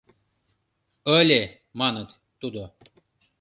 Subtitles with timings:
[1.19, 1.41] «Ыле,—
[1.79, 2.09] маныт,—
[2.39, 2.61] тудо